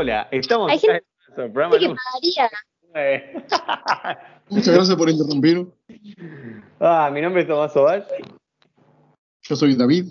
[0.00, 1.92] Hola, estamos Hay gente en nuestro programa que
[2.94, 4.20] pagaría.
[4.48, 5.66] Muchas gracias por interrumpir.
[6.78, 8.06] ah, mi nombre es Tomás Oval.
[9.42, 10.06] Yo soy David.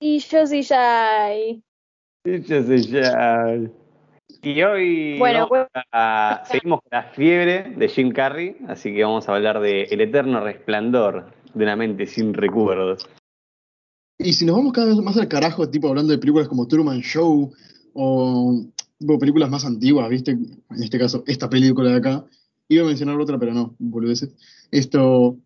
[0.00, 1.34] Y yo sí ya.
[1.34, 1.60] Y
[2.24, 3.56] yo soy ya.
[4.40, 9.28] Y hoy Bueno, vamos a- seguimos con la fiebre de Jim Carrey, así que vamos
[9.28, 13.08] a hablar de El eterno resplandor de una mente sin recuerdos.
[14.16, 17.00] Y si nos vamos cada vez más al carajo, tipo hablando de películas como Truman
[17.00, 17.52] Show
[17.94, 18.64] o
[19.18, 20.32] películas más antiguas, ¿viste?
[20.32, 22.24] En este caso, esta película de acá.
[22.68, 24.30] Iba a mencionar otra, pero no, boludeces.
[24.70, 25.36] Esto.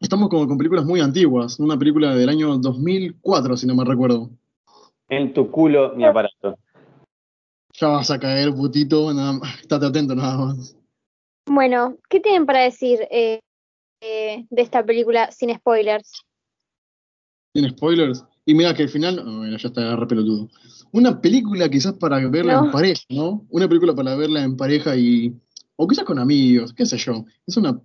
[0.00, 1.58] Estamos como con películas muy antiguas.
[1.60, 4.30] Una película del año 2004, si no me recuerdo.
[5.08, 6.58] En tu culo, mi aparato.
[7.72, 9.12] Ya vas a caer, putito.
[9.14, 9.60] Nada más.
[9.60, 10.76] Estate atento, nada más.
[11.46, 13.40] Bueno, ¿qué tienen para decir eh,
[14.02, 16.24] eh, de esta película sin spoilers?
[17.54, 18.24] Sin spoilers.
[18.44, 19.20] Y mira que al final.
[19.20, 20.48] oh, bueno, ya está re pelotudo.
[20.92, 22.66] Una película quizás para verla No.
[22.66, 23.46] en pareja, ¿no?
[23.50, 25.34] Una película para verla en pareja y.
[25.76, 27.24] O quizás con amigos, qué sé yo.
[27.46, 27.80] Es una.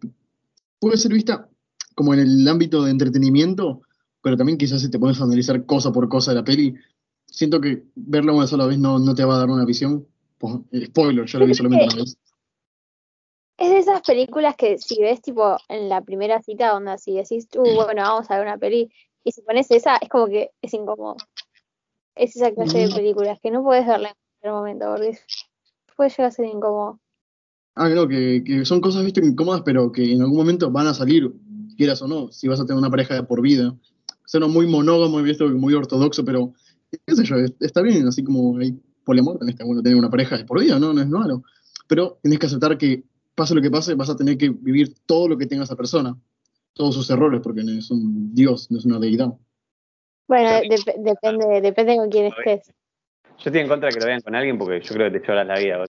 [0.80, 1.48] Puede ser vista
[1.96, 3.82] como en el ámbito de entretenimiento,
[4.22, 6.74] pero también quizás si te pones a analizar cosa por cosa de la peli,
[7.28, 10.08] siento que verla una sola vez no, no te va a dar una visión.
[10.38, 12.18] Pues, eh, spoiler, yo la vi solamente una vez.
[13.58, 17.48] Es de esas películas que si ves tipo en la primera cita, onda, si decís,
[17.56, 18.92] uh, bueno, vamos a ver una peli,
[19.24, 21.16] y si pones esa, es como que es incómodo.
[22.16, 22.94] Es esa clase de Mm.
[22.96, 25.18] películas que no puedes verla en cualquier momento, porque
[25.98, 27.00] puede llegar a ser incómodo.
[27.76, 30.94] Ah, no, que, que son cosas, viste, incómodas, pero que en algún momento van a
[30.94, 31.32] salir,
[31.76, 33.76] quieras o no, si vas a tener una pareja de por vida.
[34.26, 36.54] Suena muy monógamo, visto, muy ortodoxo, pero
[37.06, 40.10] qué sé yo, es- está bien, así como hay poliamor, también está bueno tener una
[40.10, 40.94] pareja de por vida, ¿no?
[40.94, 41.44] No es malo.
[41.88, 43.04] Pero tenés que aceptar que,
[43.36, 46.16] pase lo que pase, vas a tener que vivir todo lo que tenga esa persona,
[46.74, 49.34] todos sus errores, porque no es un dios, no es una deidad.
[50.28, 52.68] Bueno, dep- depende, depende con quién estés.
[53.38, 55.28] Yo estoy en contra de que lo vean con alguien porque yo creo que te
[55.28, 55.86] lloras la vida.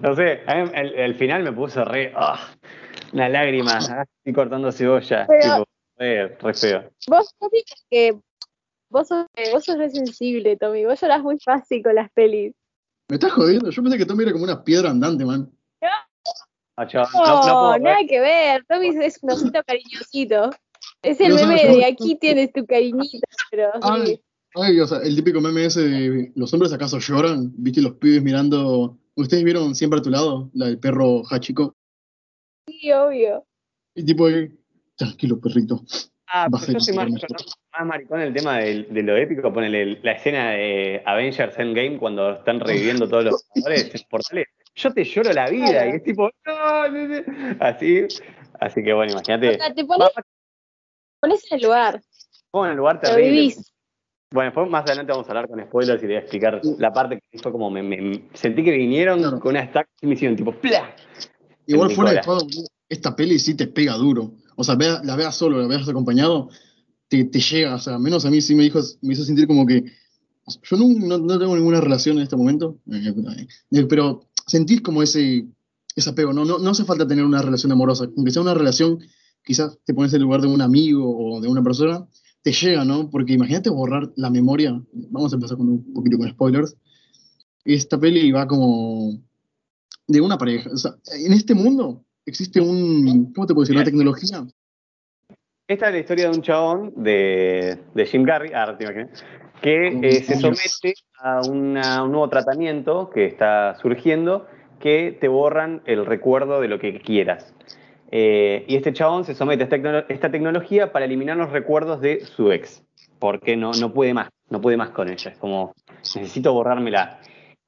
[0.00, 2.12] No sé, a mí el, el final me puso re.
[2.14, 2.38] ah,
[3.12, 3.78] una lágrima.
[3.90, 5.26] ah, estoy cortando cebolla.
[5.26, 5.64] Pero- tipo,
[5.96, 6.90] re, re feo.
[7.08, 8.18] Vos, Tommy, que
[8.90, 10.84] vos sos, vos sos re sensible, Tommy.
[10.84, 12.52] Vos llorás muy fácil con las pelis.
[13.08, 13.70] ¿Me estás jodiendo?
[13.70, 15.50] Yo pensé que Tommy era como una piedra andante, man.
[16.76, 17.80] No, chabón, No, no, no puedo ver.
[17.82, 18.64] nada que ver.
[18.66, 20.50] Tommy es un osito cariñosito.
[21.04, 23.70] Es el meme de aquí tienes tu cariñito, pero
[24.56, 27.52] Ay, o sea, el típico meme ese de ¿los hombres acaso lloran?
[27.56, 28.96] ¿Viste los pibes mirando?
[29.16, 30.50] ¿Ustedes vieron siempre a tu lado?
[30.54, 31.74] La del perro Hachiko.
[32.68, 33.44] Sí, obvio.
[33.96, 34.48] Y tipo, ahí,
[34.96, 35.82] tranquilo, perrito.
[36.26, 39.52] Ah, pero yo soy más, más maricón en el tema de, lo épico.
[39.52, 44.46] Ponele la escena de Avengers Endgame cuando están reviviendo todos los jugadores en portales.
[44.76, 47.22] Yo te lloro la vida y es tipo, no, no, no.
[47.60, 48.06] así.
[48.60, 49.58] Así que bueno, O imagínate.
[49.58, 50.08] sea, te pones,
[51.24, 52.02] pones en el lugar,
[52.50, 53.30] Como en el lugar lo terrible.
[53.30, 53.72] vivís.
[54.30, 56.92] Bueno, después más adelante vamos a hablar con spoilers y te voy a explicar la
[56.92, 59.40] parte que fue como me, me- sentí que vinieron Claro.
[59.40, 60.94] con una stack y me hicieron tipo ¡pla!
[61.66, 62.46] Igual fuera de todo,
[62.88, 64.32] esta peli sí te pega duro.
[64.56, 66.48] O sea, vea- la veas solo, la veas acompañado,
[67.08, 67.76] te, te llega.
[67.76, 69.84] O sea, menos a mí sí me, dijo, me hizo sentir como que.
[70.62, 73.14] Yo no, no- no tengo ninguna relación en este momento, eh,
[73.72, 75.46] eh, pero sentir como ese,
[75.96, 76.32] ese apego.
[76.34, 78.04] No, no, no hace falta tener una relación amorosa.
[78.16, 78.98] Aunque sea una relación,
[79.44, 82.06] quizás te pones en el lugar de un amigo o de una persona,
[82.42, 83.08] te llega, ¿no?
[83.10, 84.80] Porque imagínate borrar la memoria.
[84.92, 86.76] Vamos a empezar con un poquito con spoilers.
[87.64, 89.18] Esta peli va como
[90.06, 90.70] de una pareja.
[90.70, 90.92] O sea,
[91.24, 93.76] en este mundo existe un, ¿cómo te puedo decir?
[93.76, 94.44] Una tecnología.
[95.66, 99.08] Esta es la historia de un chabón de, de Jim Carrey, ah, te imaginé,
[99.62, 104.46] que eh, se somete a una- un nuevo tratamiento que está surgiendo
[104.78, 107.54] que te borran el recuerdo de lo que quieras.
[108.16, 112.00] Eh, y este chabón se somete a esta, tecno- esta tecnología para eliminar los recuerdos
[112.00, 112.80] de su ex,
[113.18, 115.32] porque no, no puede más, no puede más con ella.
[115.32, 115.72] Es como,
[116.14, 117.18] necesito borrármela.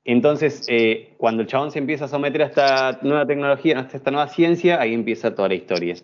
[0.04, 4.12] Entonces, eh, cuando el chabón se empieza a someter a esta nueva tecnología, a esta
[4.12, 5.96] nueva ciencia, ahí empieza toda la historia.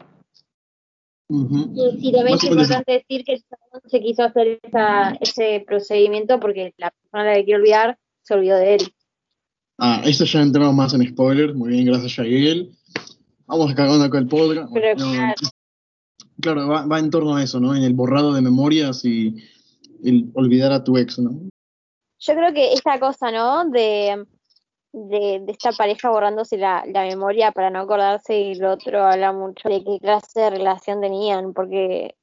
[1.28, 1.72] Ujú.
[1.76, 6.40] Y sí, también es importante decir que el chabón se quiso hacer esa, ese procedimiento
[6.40, 8.81] porque la persona a la que quiere olvidar se olvidó de él.
[9.78, 11.55] Ah, eso ya entramos más en spoilers.
[11.55, 12.72] Muy bien, gracias, Yael.
[13.46, 14.72] Vamos a con el podcast.
[14.72, 15.34] Pero No, claro.
[16.40, 17.74] claro, va, va en torno a eso, ¿no?
[17.74, 19.36] En el borrado de memorias y
[20.04, 21.30] el olvidar a tu ex, ¿no?
[22.18, 23.68] Yo creo que esta cosa, ¿no?
[23.70, 24.24] De,
[24.92, 29.32] de, de esta pareja borrándose la, la memoria para no acordarse y el otro habla
[29.32, 32.14] mucho de qué clase de relación tenían, porque,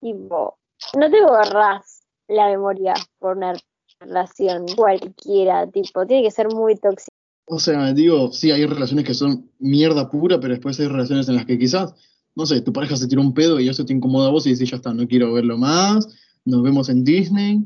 [0.00, 0.58] tipo,
[0.96, 3.54] no te borrás la memoria por una
[4.00, 7.17] relación cualquiera, tipo, tiene que ser muy tóxico.
[7.50, 11.36] O sea, digo, sí, hay relaciones que son mierda pura, pero después hay relaciones en
[11.36, 11.94] las que quizás,
[12.34, 14.50] no sé, tu pareja se tiró un pedo y eso te incomoda a vos y
[14.50, 16.08] dices, ya está, no quiero verlo más,
[16.44, 17.64] nos vemos en Disney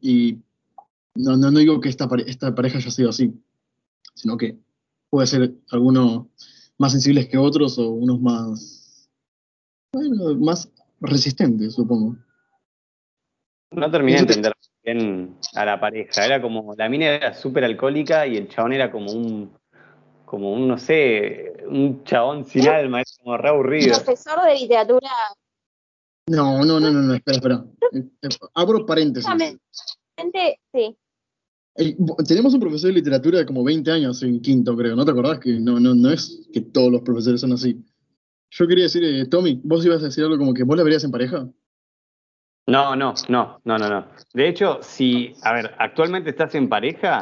[0.00, 0.38] y
[1.14, 3.32] no, no, no digo que esta, pare- esta pareja haya sido así,
[4.14, 4.56] sino que
[5.10, 6.26] puede ser algunos
[6.78, 9.08] más sensibles que otros o unos más,
[9.92, 10.70] bueno, más
[11.00, 12.16] resistentes, supongo.
[13.72, 14.52] No terminé de entender
[14.94, 16.24] bien a la pareja.
[16.24, 19.52] Era como, la mina era súper alcohólica y el chabón era como un,
[20.24, 23.94] como un, no sé, un chabón sin alma, es como re aburrido.
[23.94, 25.10] Profesor de literatura.
[26.28, 27.64] No, no, no, no, no espera, espera.
[28.54, 29.30] Abro paréntesis.
[30.72, 30.96] Sí.
[32.26, 34.96] Tenemos un profesor de literatura de como 20 años en quinto, creo.
[34.96, 37.82] ¿No te acordás que no, no, no es que todos los profesores son así?
[38.50, 41.04] Yo quería decir, eh, Tommy, vos ibas a decir algo como que vos la verías
[41.04, 41.48] en pareja.
[42.68, 44.04] No, no, no, no, no, no.
[44.34, 47.18] De hecho, si, a ver, actualmente estás en pareja,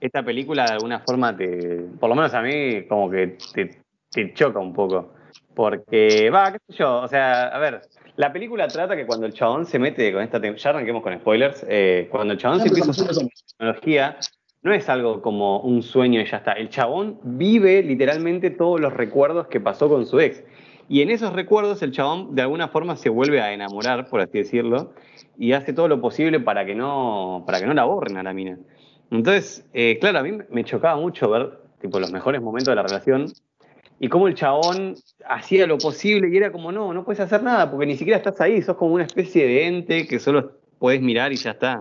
[0.00, 4.32] esta película de alguna forma te, por lo menos a mí, como que te, te
[4.32, 5.12] choca un poco.
[5.54, 7.82] Porque, va, qué sé yo, o sea, a ver,
[8.16, 11.66] la película trata que cuando el chabón se mete con esta, ya arranquemos con spoilers,
[11.68, 13.28] eh, cuando el chabón se empieza a usar la
[13.58, 14.16] tecnología,
[14.62, 16.52] no es algo como un sueño y ya está.
[16.52, 20.42] El chabón vive literalmente todos los recuerdos que pasó con su ex.
[20.90, 24.38] Y en esos recuerdos el chabón de alguna forma se vuelve a enamorar, por así
[24.38, 24.92] decirlo,
[25.38, 28.32] y hace todo lo posible para que no, para que no la borren a la
[28.32, 28.58] mina.
[29.08, 32.82] Entonces, eh, claro, a mí me chocaba mucho ver tipo, los mejores momentos de la
[32.82, 33.26] relación
[34.00, 34.96] y cómo el chabón
[35.28, 38.40] hacía lo posible y era como, no, no puedes hacer nada porque ni siquiera estás
[38.40, 41.80] ahí, sos como una especie de ente que solo puedes mirar y ya está.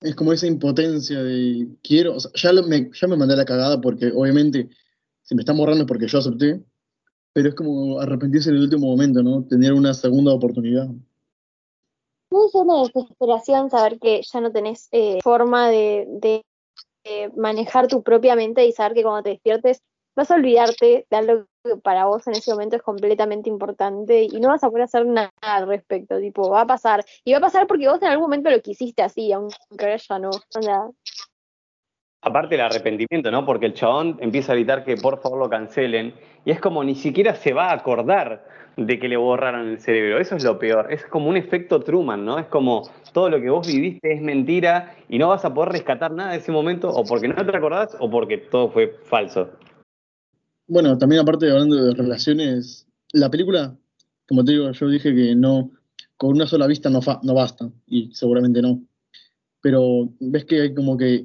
[0.00, 3.80] Es como esa impotencia de quiero, o sea, ya, me, ya me mandé la cagada
[3.80, 4.68] porque obviamente
[5.22, 6.60] si me están borrando es porque yo acepté,
[7.34, 9.44] pero es como arrepentirse en el último momento, ¿no?
[9.44, 10.86] Tener una segunda oportunidad.
[12.30, 16.42] No es una desesperación saber que ya no tenés eh, forma de, de,
[17.36, 19.82] manejar tu propia mente y saber que cuando te despiertes
[20.16, 24.40] vas a olvidarte de algo que para vos en ese momento es completamente importante y
[24.40, 27.04] no vas a poder hacer nada al respecto, tipo, va a pasar.
[27.24, 30.18] Y va a pasar porque vos en algún momento lo quisiste así, aunque ahora ya
[30.18, 30.30] no.
[30.30, 30.88] O sea,
[32.24, 33.44] Aparte el arrepentimiento, ¿no?
[33.44, 36.14] Porque el chabón empieza a evitar que por favor lo cancelen
[36.44, 38.44] y es como ni siquiera se va a acordar
[38.76, 40.20] de que le borraron el cerebro.
[40.20, 40.92] Eso es lo peor.
[40.92, 42.38] Es como un efecto Truman, ¿no?
[42.38, 46.12] Es como todo lo que vos viviste es mentira y no vas a poder rescatar
[46.12, 49.50] nada de ese momento o porque no te acordás o porque todo fue falso.
[50.66, 53.76] Bueno, también aparte hablando de relaciones, la película,
[54.28, 55.70] como te digo, yo dije que no,
[56.16, 58.80] con una sola vista no, no basta y seguramente no.
[59.60, 61.24] Pero ves que como que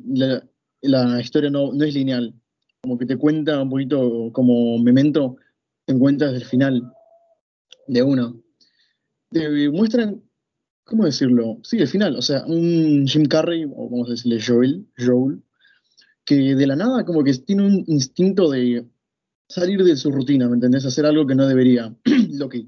[0.81, 2.33] la historia no, no es lineal,
[2.81, 5.37] como que te cuenta un poquito como memento,
[5.85, 6.91] te encuentras el final
[7.87, 8.41] de uno.
[9.31, 10.23] Te muestran,
[10.85, 11.59] ¿cómo decirlo?
[11.63, 15.41] Sí, el final, o sea, un Jim Carrey, o vamos a decirle Joel, Joel,
[16.25, 18.85] que de la nada como que tiene un instinto de
[19.47, 20.85] salir de su rutina, ¿me entendés?
[20.85, 21.93] Hacer algo que no debería.
[22.31, 22.65] lo que,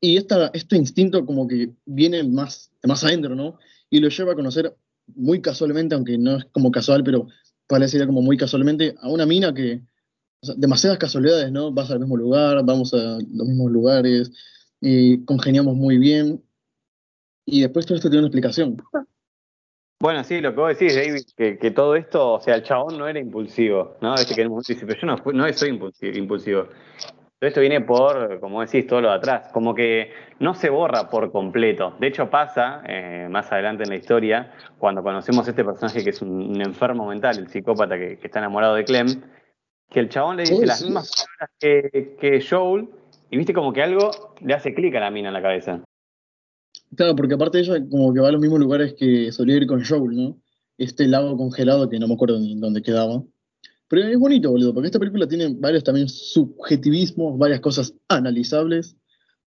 [0.00, 3.58] y esta, este instinto como que viene más, más adentro, ¿no?
[3.88, 4.76] Y lo lleva a conocer
[5.06, 7.28] muy casualmente, aunque no es como casual, pero
[7.66, 9.80] parecería como muy casualmente, a una mina que,
[10.56, 11.72] demasiadas casualidades, ¿no?
[11.72, 14.30] Vas al mismo lugar, vamos a los mismos lugares,
[14.80, 16.42] y congeniamos muy bien,
[17.46, 18.76] y después todo esto tiene una explicación.
[20.00, 22.98] Bueno, sí, lo que vos decís, David, que, que todo esto, o sea, el chabón
[22.98, 24.14] no era impulsivo, ¿no?
[24.14, 25.80] Este que dice, pero yo no, soy
[26.14, 26.68] impulsivo.
[27.44, 31.10] Todo esto viene por, como decís, todo lo de atrás, como que no se borra
[31.10, 31.94] por completo.
[32.00, 36.08] De hecho pasa, eh, más adelante en la historia, cuando conocemos a este personaje que
[36.08, 39.20] es un, enfermo mental, el psicópata que, está enamorado de Clem,
[39.90, 42.88] que el chabón le dice las mismas palabras que, que Joel,
[43.30, 45.84] y viste como que algo le hace clic a la mina en la cabeza.
[46.96, 49.84] Claro, porque aparte ella como que va a los mismos lugares que solía ir con
[49.84, 50.38] Joel, ¿no?
[50.78, 53.22] Este lago congelado que no me acuerdo ni dónde quedaba.
[53.88, 58.96] Pero es bonito, boludo, porque esta película tiene varios también subjetivismos, varias cosas analizables.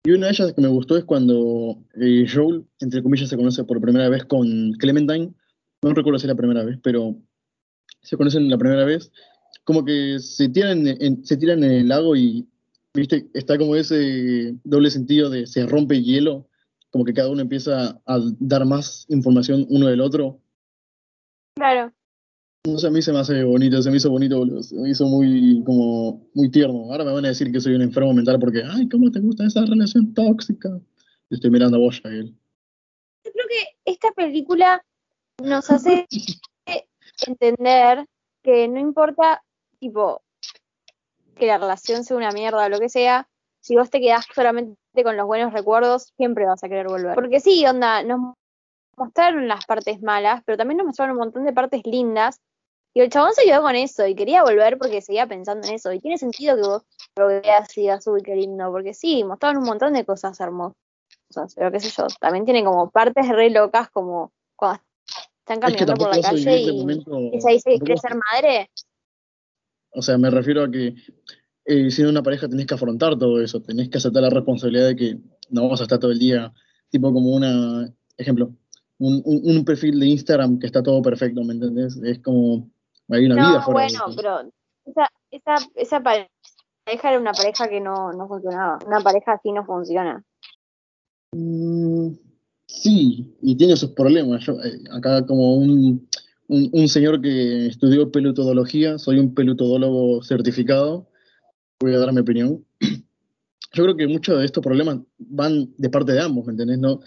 [0.05, 3.65] Y una de ellas que me gustó es cuando eh, Joel, entre comillas, se conoce
[3.65, 5.33] por primera vez con Clementine.
[5.83, 7.17] No recuerdo si es la primera vez, pero
[8.03, 9.11] se conocen la primera vez.
[9.65, 12.49] Como que se tiran en, se tiran en el lago y,
[12.95, 16.49] viste, está como ese doble sentido de se rompe hielo,
[16.91, 20.41] como que cada uno empieza a dar más información uno del otro.
[21.57, 21.93] Claro.
[22.67, 24.61] No sé, a mí se me hace bonito, se me hizo bonito, boludo.
[24.61, 26.91] Se me hizo muy, como, muy tierno.
[26.91, 29.47] Ahora me van a decir que soy un enfermo mental porque, ay, ¿cómo te gusta
[29.47, 30.71] esa relación tóxica?
[31.31, 32.35] Estoy mirando a vos, Jael.
[33.25, 34.85] Yo creo que esta película
[35.41, 36.07] nos hace
[37.27, 38.05] entender
[38.43, 39.43] que no importa,
[39.79, 40.23] tipo,
[41.37, 43.29] que la relación sea una mierda o lo que sea,
[43.61, 47.15] si vos te quedás solamente con los buenos recuerdos, siempre vas a querer volver.
[47.15, 48.35] Porque sí, onda, nos
[48.97, 52.41] mostraron las partes malas, pero también nos mostraron un montón de partes lindas
[52.97, 55.93] y el chabón se quedó con eso y quería volver porque seguía pensando en eso.
[55.93, 56.83] Y tiene sentido que vos
[57.19, 60.75] lo veas y digas, uy, qué lindo, porque sí, mostraron un montón de cosas hermosas.
[61.55, 64.81] Pero qué sé yo, también tiene como partes re locas como cuando
[65.41, 67.11] Están Es que caminando por la calle y momento.
[67.33, 68.71] ella dice, tampoco- ¿quieres ser madre?
[69.91, 70.95] O sea, me refiero a que
[71.67, 74.97] eh, siendo una pareja tenés que afrontar todo eso, tenés que aceptar la responsabilidad de
[74.97, 75.19] que
[75.51, 76.53] no vas a estar todo el día,
[76.89, 78.53] tipo como una, ejemplo,
[78.99, 81.97] un, un- un perfil de Instagram que está todo perfecto, ¿me entendés?
[82.03, 82.71] Es como,
[83.09, 84.41] hay una vida No, fuera bueno, pero
[84.85, 86.29] esa, esa, esa pareja
[87.11, 88.79] era una pareja que no, no funcionaba.
[88.87, 90.25] Una pareja así no funciona.
[91.33, 92.11] Mm,
[92.67, 94.45] sí, y tiene sus problemas.
[94.45, 96.09] Yo, eh, acá como un,
[96.49, 101.09] un, un señor que estudió pelutodología, soy un pelutodólogo certificado,
[101.81, 102.65] voy a dar mi opinión.
[103.73, 106.79] Yo creo que muchos de estos problemas van de parte de ambos, ¿me entendés?
[106.79, 107.01] No,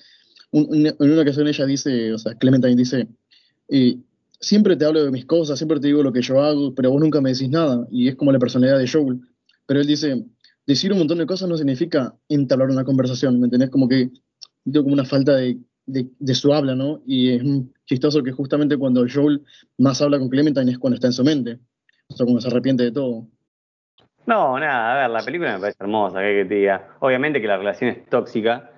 [0.52, 3.08] un- un- en una ocasión ella dice, o sea, Clementine dice,
[3.70, 3.98] eh,
[4.40, 7.02] siempre te hablo de mis cosas, siempre te digo lo que yo hago, pero vos
[7.02, 9.20] nunca me decís nada, y es como la personalidad de Joel.
[9.66, 10.26] Pero él dice,
[10.66, 13.70] decir un montón de cosas no significa entablar una conversación, ¿me entendés?
[13.70, 14.10] Como que
[14.64, 15.60] tengo como una falta de,
[16.34, 17.02] su habla, ¿no?
[17.06, 17.44] Y es
[17.86, 19.44] chistoso que justamente cuando Joel
[19.78, 21.60] más habla con Clementine es cuando está en su mente,
[22.08, 23.28] o sea, cuando se arrepiente de todo.
[24.26, 26.96] No, nada, a ver, la película me parece hermosa, ¿qué que te diga?
[27.00, 28.72] Obviamente que la relación es tóxica,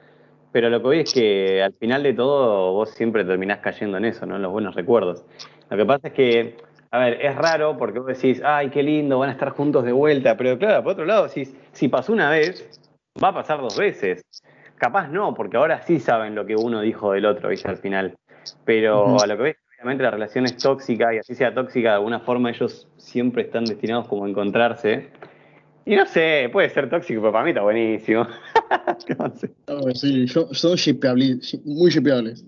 [0.52, 4.06] pero lo que voy es que al final de todo vos siempre terminás cayendo en
[4.06, 4.36] eso, ¿no?
[4.36, 5.26] En los buenos recuerdos.
[5.70, 6.58] Lo que pasa es que,
[6.92, 9.94] a ver, es raro porque vos decís, ay, qué lindo, van a estar juntos de
[9.94, 12.82] vuelta, pero claro, por otro lado, si, si pasó una vez,
[13.24, 14.24] va a pasar dos veces.
[14.76, 17.70] Capaz no, porque ahora sí saben lo que uno dijo del otro, ¿viste?
[17.70, 18.18] Al final.
[18.66, 21.96] Pero a lo que ves, obviamente la relación es tóxica y así sea tóxica, de
[21.96, 25.10] alguna forma ellos siempre están destinados como a encontrarse.
[25.86, 28.26] Y no sé, puede ser tóxico, pero para mí está buenísimo.
[29.18, 29.54] No sé.
[29.96, 32.44] Sí, yo- son shippeables, muy shippeables.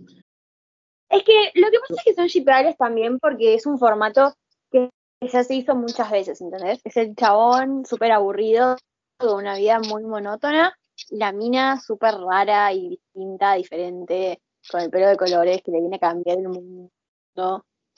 [1.09, 4.33] Es que lo que pasa es que son shippeables también porque es un formato
[4.71, 4.89] que
[5.21, 6.79] ya se hizo muchas veces, ¿entendés?
[6.83, 8.75] Es el chabón súper aburrido,
[9.17, 10.75] con una vida muy monótona,
[11.11, 15.97] la mina súper rara y distinta, diferente, con el pelo de colores que le viene
[15.97, 16.89] a cambiar el mundo.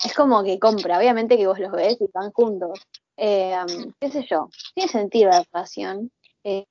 [0.03, 2.81] Es como que compra, obviamente que vos los ves y van juntos.
[3.17, 6.11] Eh, um, qué sé yo, tiene sentido la relación.
[6.43, 6.65] Eh,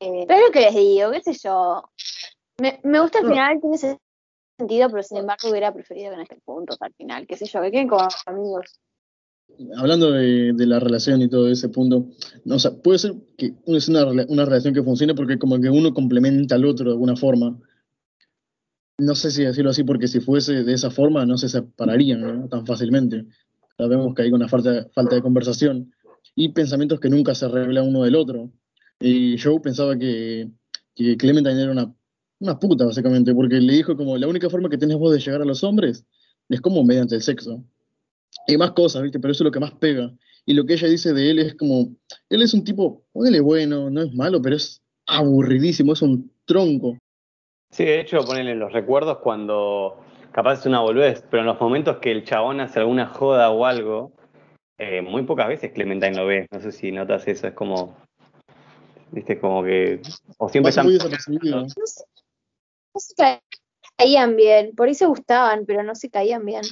[0.00, 1.82] eh, pero es lo que les digo, qué sé yo.
[2.60, 3.30] Me, me gusta el No.
[3.30, 3.98] final, tiene ese
[4.58, 7.62] sentido, pero sin embargo hubiera preferido que no estén juntos al final, qué sé yo,
[7.62, 8.80] que queden como amigos.
[9.76, 12.06] Hablando de, de la relación y todo ese punto,
[12.44, 15.68] no, o sea, puede ser que es una, una relación que funcione porque como que
[15.70, 17.58] uno complementa al otro de alguna forma.
[18.98, 22.48] No sé si decirlo así, porque si fuese de esa forma no se separarían ¿no?
[22.48, 23.24] tan fácilmente.
[23.80, 25.90] Sabemos que hay una falta, falta de conversación
[26.34, 28.50] y pensamientos que nunca se revelan uno del otro.
[29.00, 30.50] Y Joe pensaba que,
[30.94, 31.94] que Clementine era una,
[32.40, 35.40] una puta, básicamente, porque le dijo como la única forma que tenés vos de llegar
[35.40, 36.04] a los hombres
[36.50, 37.64] es como mediante el sexo.
[38.46, 39.18] Y más cosas, ¿viste?
[39.18, 40.12] Pero eso es lo que más pega.
[40.44, 41.96] Y lo que ella dice de él es como,
[42.28, 46.30] él es un tipo, él es bueno, no es malo, pero es aburridísimo, es un
[46.44, 46.98] tronco.
[47.70, 49.96] Sí, de hecho, ponele los recuerdos cuando
[50.32, 53.64] capaz es una boludez, pero en los momentos que el chabón hace alguna joda o
[53.66, 54.12] algo,
[54.78, 56.46] eh, muy pocas veces Clementine lo ve.
[56.50, 57.96] No sé si notas eso, es como.
[59.12, 60.00] Viste, como que.
[60.38, 60.86] O siempre están.
[61.76, 62.04] No se,
[62.94, 63.40] no se ca-
[63.96, 66.62] caían bien, por ahí se gustaban, pero no se caían bien.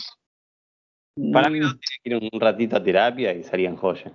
[1.32, 4.12] Para mí no tiene que ir un ratito a terapia y salían joya.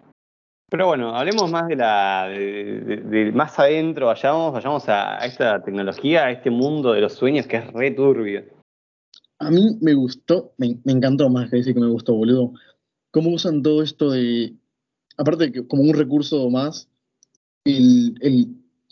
[0.70, 2.28] Pero bueno, hablemos más de la.
[2.30, 7.02] de, de- de más adentro, vayamos, vayamos a, a esta tecnología, a este mundo de
[7.02, 8.44] los sueños que es re turbio.
[9.46, 12.54] A mí me gustó, me, me encantó más que decir que me gustó, boludo.
[13.12, 14.54] Cómo usan todo esto de,
[15.18, 16.90] aparte de que como un recurso más,
[17.66, 18.48] el, el,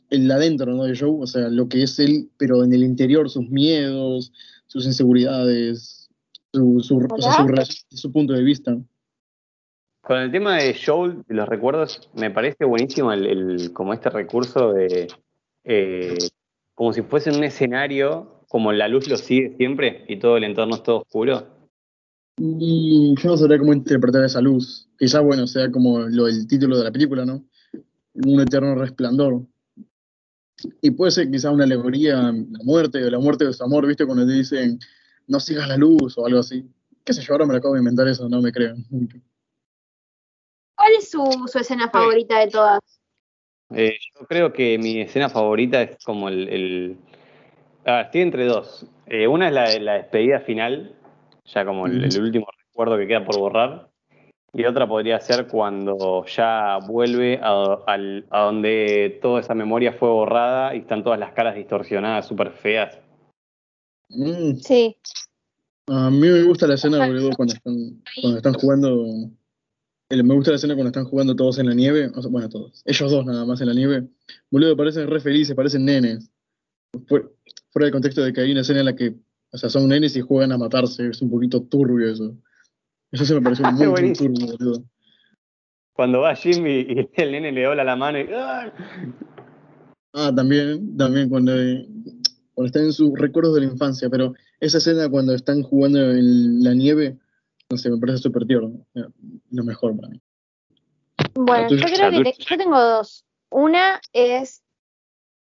[0.10, 0.84] el adentro, ¿no?
[0.84, 4.31] De Joe, o sea, lo que es él, pero en el interior, sus miedos,
[4.67, 6.10] sus inseguridades,
[6.53, 8.77] su, su, o sea, su, punto de vista.
[10.01, 14.10] Con el tema de Joel, de los recuerdos, me parece buenísimo el, el- como este
[14.10, 15.08] recurso de
[15.63, 16.17] eh,
[16.74, 20.75] como si fuese un escenario, como la luz lo sigue siempre y todo el entorno
[20.75, 21.48] es todo oscuro.
[22.38, 24.89] Y yo no sabría cómo interpretar esa luz.
[25.00, 27.46] Quizá, bueno, sea como lo del título de la película, ¿no?
[28.13, 29.43] Un eterno resplandor.
[30.81, 33.88] Y puede ser quizá una alegoría a la muerte, o la muerte de su amor,
[33.88, 34.05] ¿viste?
[34.05, 34.79] Cuando te dicen,
[35.27, 36.65] no sigas la luz o algo así.
[37.05, 38.75] Qué sé yo, ahora me lo acabo de inventar eso, no me creo.
[40.75, 42.79] ¿Cuál es su, su escena favorita de todas?
[43.74, 46.50] Eh, yo creo que mi escena favorita es como el...
[46.50, 46.98] el-
[47.86, 48.86] a ver, estoy entre dos.
[49.08, 50.96] Eh, una es la de la despedida final,
[51.46, 53.90] ya como el, el último recuerdo que queda por borrar.
[54.54, 57.88] Y otra podría ser cuando ya vuelve a,
[58.32, 63.00] donde toda esa memoria fue borrada y están todas las caras distorsionadas, súper feas.
[64.10, 64.98] Mm, Sí,
[65.88, 69.06] a mí me gusta la escena, boludo, cuando están, cuando están jugando.
[70.10, 72.12] el- me gusta la escena cuando están jugando todos en la nieve.
[72.14, 72.82] o sea, bueno, todos.
[72.86, 74.10] Ellos dos nada más en la nieve.
[74.50, 76.30] Boludo, parecen re felices, parecen nenes.
[77.72, 79.16] Fuera del contexto de que hay una escena en la que
[79.54, 82.36] O sea, son nenes y juegan a matarse, es un poquito turbio eso.
[83.12, 84.84] Eso se me pareció muy, muy turbio, boludo.
[85.94, 88.28] Cuando va Jim y, el nene le dobla la mano y.
[88.34, 88.74] ¡ah!
[90.13, 91.51] Ah, también, también cuando,
[92.54, 96.63] cuando están en sus recuerdos de la infancia, pero esa escena cuando están jugando en
[96.63, 97.18] la nieve,
[97.70, 98.86] no sé, me parece súper tierno.
[98.96, 99.06] eh,
[99.51, 100.22] Lo mejor para mí.
[101.34, 103.25] Bueno, yo creo que te- yo tengo dos.
[103.50, 104.63] Una es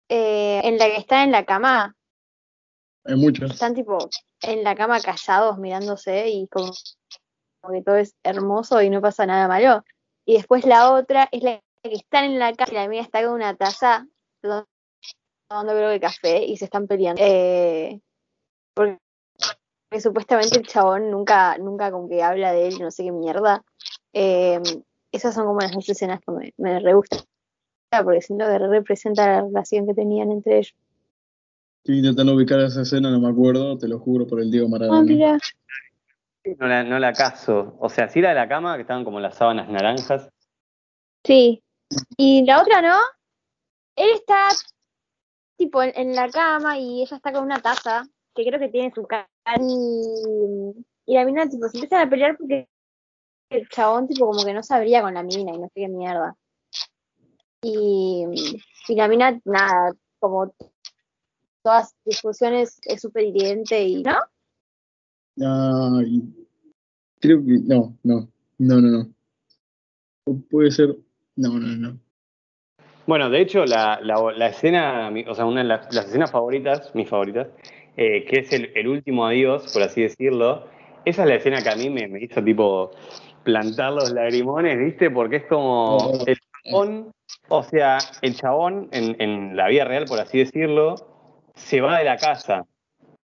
[0.09, 1.97] eh, en la que están en la cama,
[3.47, 3.99] Están tipo
[4.43, 6.73] en la cama callados mirándose y como,
[7.73, 9.85] que todo es hermoso y no pasa nada malo.
[10.25, 13.25] Y después la otra es la que están en la casa y la mía está
[13.25, 14.07] con una taza
[14.41, 17.23] tomando creo que café y se están peleando.
[17.25, 18.01] Eh,
[18.75, 18.99] porque,
[20.01, 23.65] supuestamente el chabón nunca, nunca como que habla de él, no sé qué mierda.
[24.13, 24.61] Eh,
[25.13, 27.21] esas son como las dos escenas que me, me re gustan.
[28.05, 30.75] Porque siento que representa la relación que tenían entre ellos.
[31.83, 34.71] Estoy intentando ubicar esa escena, no me acuerdo, te lo juro por el Diego Ah,
[34.71, 35.03] Maradona.
[35.03, 35.39] mira.
[36.59, 37.77] No la, no la caso.
[37.81, 40.29] O sea, sí la de la cama, que estaban como las sábanas naranjas.
[41.25, 41.61] Sí.
[42.17, 42.97] Y la otra no.
[43.97, 44.47] Él está
[45.57, 48.93] tipo en, en la cama y ella está con una taza que creo que tiene
[48.95, 49.29] su cara.
[49.61, 52.69] Y, y la mina tipo se empiezan a pelear porque
[53.51, 56.37] el chabón tipo como que no sabría con la mina y no sé qué mierda.
[57.63, 58.25] Y,
[58.89, 60.55] y la mina, nada, como
[61.63, 64.17] todas discusiones es súper hiriente y ¿no?
[65.41, 66.23] Ay,
[67.21, 68.29] creo que no, no,
[68.59, 69.15] no, no, no.
[70.25, 70.95] O puede ser,
[71.37, 71.99] no, no, no.
[73.07, 76.31] Bueno, de hecho, la, la- la escena, mi- o sea, una de las, las escenas
[76.31, 77.49] favoritas, mis favoritas,
[77.97, 80.67] eh, que es el, el último adiós, por así decirlo,
[81.05, 82.93] esa es la escena que a mí me, me hizo tipo
[83.43, 85.11] plantar los lagrimones, ¿viste?
[85.11, 86.25] Porque es como Oh.
[86.27, 87.13] el chabón,
[87.49, 90.95] o sea, el chabón en, en la vida real, por así decirlo,
[91.55, 92.67] se va de la casa,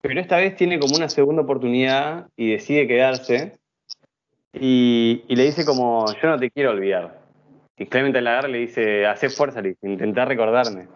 [0.01, 3.53] pero esta vez tiene como una segunda oportunidad y decide quedarse
[4.53, 7.21] y, le dice como, yo no te quiero olvidar.
[7.77, 10.87] Y Clemente la agarra y le dice, hace fuerza, intentá recordarme.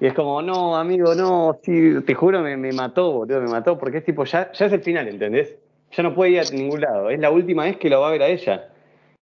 [0.00, 3.78] Y es como, no, amigo, no, sí, te juro, me, me mató, boludo, me mató,
[3.78, 5.56] porque es tipo, ya, ya es el final, ¿entendés?
[5.92, 8.12] Ya no puede ir a ningún lado, es la última vez que lo va a
[8.12, 8.72] ver a ella.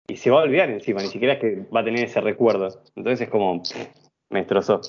[0.08, 2.82] Y se va a olvidar encima, ni siquiera es que va a tener ese recuerdo.
[2.96, 3.62] Entonces es como,
[4.30, 4.80] me destrozó.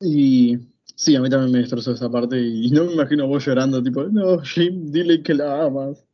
[0.00, 0.58] Y
[0.96, 4.02] sí, a mí también me destrozó esa parte y no me imagino vos llorando, tipo,
[4.04, 6.04] no, Jim, dile que la amas.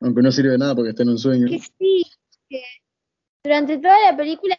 [0.00, 1.46] Aunque no sirve de nada porque está en un sueño.
[1.46, 2.02] que sí,
[2.48, 2.62] que
[3.44, 4.58] durante toda la película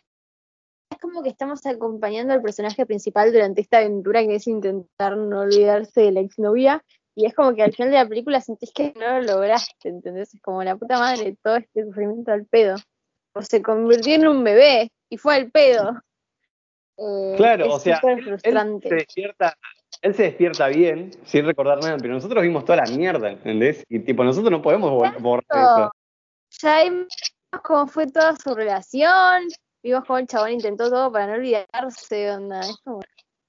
[0.89, 5.41] es como que estamos acompañando al personaje principal durante esta aventura que es intentar no
[5.41, 6.83] olvidarse de la exnovia
[7.15, 10.33] y es como que al final de la película sentís que no lo lograste, ¿entendés?
[10.33, 12.75] Es como la puta madre, todo este sufrimiento al pedo.
[13.35, 16.01] O se convirtió en un bebé y fue al pedo.
[16.97, 18.01] Eh, Claro, es o sea,
[18.43, 19.57] él, se despierta,
[20.01, 23.83] él se despierta bien, sin recordar nada, pero nosotros vimos toda la mierda, ¿entendés?
[23.89, 25.91] Y tipo, nosotros no podemos bor- borrar eso.
[26.61, 27.07] Ya vimos
[27.63, 29.47] cómo fue toda su relación,
[29.81, 32.59] vimos cómo el chabón intentó todo para no olvidarse, onda.
[32.61, 33.01] Es como,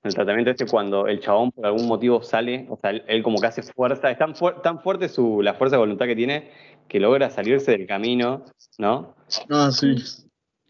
[0.02, 3.46] El tratamiento este cuando el chabón por algún motivo sale, o sea, él, como que
[3.46, 6.50] hace fuerza, es tan, fuer- tan fuerte su, la fuerza de voluntad que tiene
[6.88, 8.44] que logra salirse del camino,
[8.78, 9.14] ¿no?
[9.48, 9.96] Ah, sí.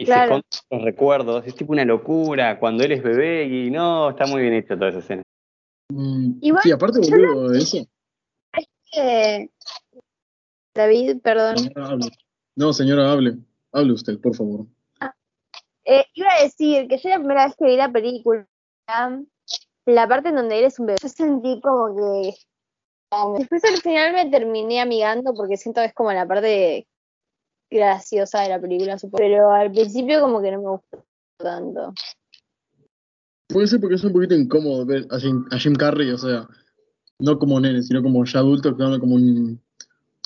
[0.05, 0.35] Y Claro.
[0.35, 4.27] se esconde los recuerdos, es tipo una locura cuando él es bebé y no, está
[4.27, 5.23] muy bien hecho toda esa escena.
[5.91, 7.79] Mm, Igual, sí, aparte, boludo, de eso.
[10.75, 11.59] David, perdón.
[11.59, 12.11] Señora, hable.
[12.57, 13.39] No, señora, hable.
[13.73, 14.67] Hable usted, por favor.
[15.87, 18.47] Eh, iba a decir que yo la primera vez que vi la película,
[19.87, 22.35] la parte en donde eres un bebé, yo sentí como que.
[23.17, 26.87] um, Después al final me terminé amigando porque siento que es como la parte
[27.75, 29.19] graciosa de la película, supongo.
[29.19, 31.05] Pero al principio como que no me gustó
[31.37, 31.93] tanto.
[33.49, 36.49] Puede ser porque es un poquito incómodo ver a Jim, a Jim Carrey, o sea,
[37.19, 39.61] no como nene, sino como ya adulto, actuando como un,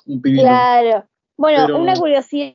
[0.06, 0.42] un pibito.
[0.44, 1.06] Claro.
[1.36, 2.54] Bueno, Pero- una curiosidad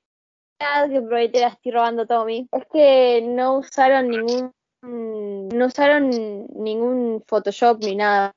[0.60, 4.52] que ahí te la estoy robando, Tommy, es que no usaron ningún
[4.86, 8.34] no usaron ningún Photoshop ni nada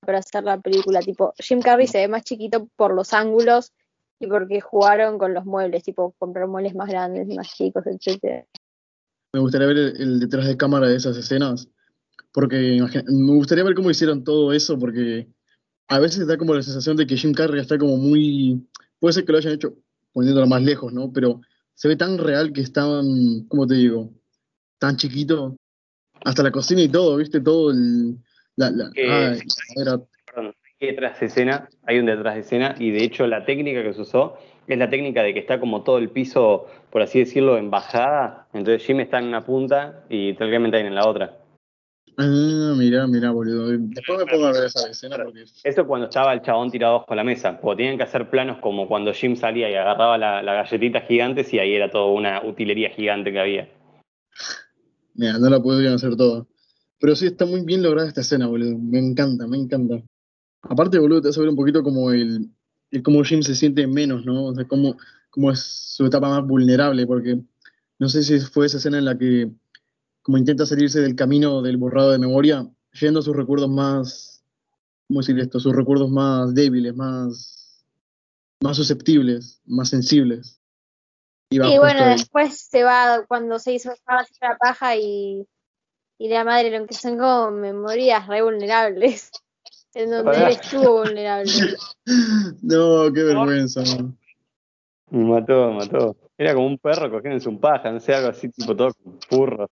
[0.00, 1.00] para hacer la película.
[1.00, 3.72] Tipo, Jim Carrey se ve más chiquito por los ángulos
[4.20, 8.44] y porque jugaron con los muebles, tipo, comprar muebles más grandes más chicos, etcétera.
[9.32, 11.68] Me gustaría ver el, el detrás de cámara de esas escenas,
[12.32, 15.28] porque me gustaría ver cómo hicieron todo eso, porque
[15.88, 18.66] a veces da como la sensación de que Jim Carrey está como muy,
[18.98, 19.74] puede ser que lo hayan hecho
[20.12, 21.12] poniéndolo más lejos, ¿no?
[21.12, 21.40] Pero
[21.74, 24.10] se ve tan real que estaban, ¿cómo te digo?
[24.78, 25.56] Tan chiquito,
[26.24, 27.40] hasta la cocina y todo, ¿viste?
[27.40, 28.18] Todo el...
[28.56, 29.38] La, la- ay,
[29.76, 30.02] era-
[30.80, 34.00] detrás de escena, hay un detrás de escena, y de hecho la técnica que se
[34.00, 37.70] usó es la técnica de que está como todo el piso, por así decirlo, en
[37.70, 38.46] bajada.
[38.52, 41.38] Entonces Jim está en una punta y Clemente en la otra.
[42.18, 43.68] Ah, mirá, mirá, boludo.
[43.78, 45.44] Después me pongo a ver esa escena porque.
[45.64, 48.88] Eso cuando estaba el chabón tirado bajo la mesa, porque tenían que hacer planos como
[48.88, 52.90] cuando Jim salía y agarraba la, la galletita gigantes y ahí era toda una utilería
[52.90, 53.68] gigante que había.
[55.14, 56.44] Mira, no la podrían hacer toda.
[57.00, 58.76] Pero sí, está muy bien lograda esta escena, boludo.
[58.76, 60.02] Me encanta, me encanta.
[60.62, 62.50] Aparte, boludo, te vas a ver un poquito como el,
[62.90, 64.46] el cómo Jim se siente menos, ¿no?
[64.46, 64.96] O sea, cómo,
[65.30, 67.38] cómo es su etapa más vulnerable, porque
[67.98, 69.50] no sé si fue esa escena en la que
[70.22, 72.68] como intenta salirse del camino del borrado de memoria,
[73.00, 74.44] yendo a sus recuerdos más,
[75.06, 75.58] ¿cómo decir esto?
[75.58, 77.84] Sus recuerdos más débiles, más,
[78.60, 80.60] más susceptibles, más sensibles.
[81.50, 82.10] Y, bueno, ahí.
[82.10, 83.90] después se va cuando se hizo
[84.42, 85.46] la paja y,
[86.18, 89.30] y la madre, lo que son como memorias re vulnerables,
[89.98, 91.52] en donde él estuvo vulnerable.
[92.62, 93.82] No, qué vergüenza.
[95.10, 96.16] Me mató, me mató.
[96.38, 99.68] Era como un perro cogiéndose un paja, no sé, algo así, tipo todo con furro.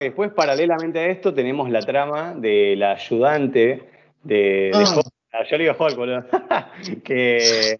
[0.00, 3.88] Después, paralelamente a esto, tenemos la trama de la ayudante
[4.22, 4.94] de, de Ah.
[4.96, 5.06] Hulk.
[5.34, 6.24] Ah, Yo le digo Hulk, boludo.
[7.04, 7.78] que,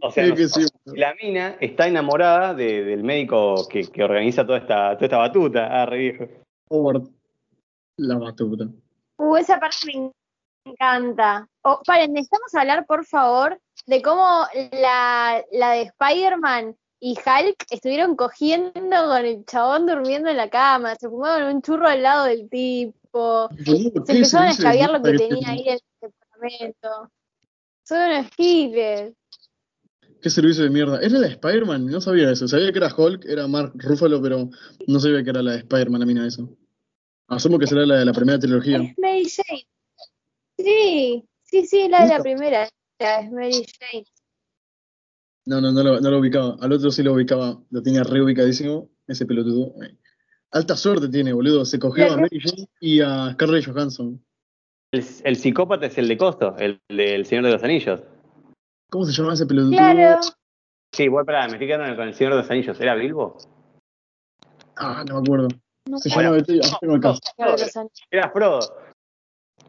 [0.00, 0.66] o sea, Sí, no- que sí.
[0.86, 5.66] la mina está enamorada de- del médico que, que organiza toda esta, toda esta batuta.
[5.82, 6.28] Ah, re viejo.
[6.68, 7.04] Howard,
[7.98, 8.68] la batuta.
[9.16, 10.12] Uh, esa parte me
[10.64, 11.48] encanta.
[11.62, 18.16] Oh, paren, necesitamos hablar, por favor, de cómo la, la de Spider-Man y Hulk estuvieron
[18.16, 22.48] cogiendo con el chabón durmiendo en la cama, se fumaron un churro al lado del
[22.48, 27.10] tipo, se ¿qué empezaron a escabiar lo que tenía ahí en el departamento.
[27.82, 29.12] Son unos giles.
[30.22, 30.98] ¿Qué servicio de mierda?
[31.00, 31.84] ¿Era la de Spider-Man?
[31.84, 32.48] No sabía eso.
[32.48, 34.48] Sabía que era Hulk, era Mark Ruffalo, pero
[34.86, 36.48] no sabía que era la de Spider-Man, la mina eso.
[37.28, 38.78] Asumo que será la de la primera trilogía.
[38.78, 39.66] Es Mary Jane.
[40.58, 42.68] Sí, sí, sí, es la de la primera.
[42.98, 44.04] Es Mary Jane.
[45.46, 46.56] No, no, no lo, no lo ubicaba.
[46.60, 47.60] Al otro sí lo ubicaba.
[47.70, 48.90] Lo tenía re ubicadísimo.
[49.06, 49.74] Ese pelotudo.
[50.52, 51.64] Alta suerte tiene, boludo.
[51.64, 54.24] Se cogió a Mary Jane y a Scarlett Johansson.
[54.92, 58.02] El, el psicópata es el de Costo, el del Señor de los Anillos.
[58.90, 59.72] ¿Cómo se llama ese pelotudo?
[59.72, 60.20] Claro.
[60.92, 62.80] Sí, igual para, me estoy quedando con el Señor de los Anillos.
[62.80, 63.36] ¿Era Bilbo?
[64.76, 65.48] Ah, no me acuerdo.
[65.88, 66.42] No Se llama.
[66.80, 68.60] Tengo que son- Era Frodo.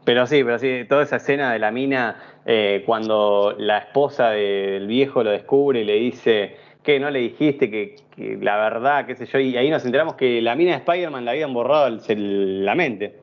[0.04, 4.86] Pero sí, pero sí, toda esa escena de la mina eh, cuando la esposa del
[4.86, 9.16] viejo lo descubre y le dice que no le dijiste que, que la verdad, qué
[9.16, 12.00] sé yo, y ahí nos enteramos que la mina de Spider-Man la habían borrado el-
[12.08, 13.20] el- la mente.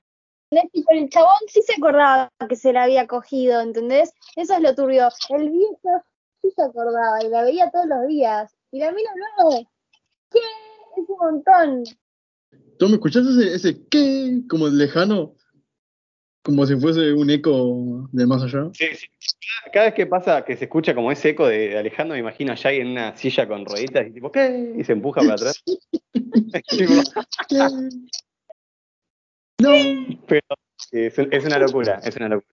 [0.52, 4.14] El chabón sí se acordaba que se la había cogido, ¿entendés?
[4.36, 5.08] Eso es lo turbio.
[5.30, 6.04] El viejo
[6.42, 8.54] sí se acordaba y la veía todos los días.
[8.72, 9.50] Y la mina no.
[10.30, 10.40] ¿Qué?
[10.98, 11.84] Es un montón.
[12.84, 14.41] ¿Tú me escuchaste ese, ese qué?
[14.50, 15.38] Como lejano.
[16.41, 18.72] Como si fuese un eco de más allá.
[18.74, 19.08] Sí, sí.
[19.72, 22.58] Cada vez que pasa, que se escucha como ese eco de Alejandro, me imagino a
[22.58, 24.74] Jay en una silla con rueditas y tipo, ¿qué?
[24.78, 25.63] Y se empuja para atrás.
[26.13, 26.93] Tipo,
[27.48, 27.58] ¿Qué?
[29.62, 30.17] No.
[30.28, 30.41] Pero
[30.91, 32.54] es, es una locura, es una locura.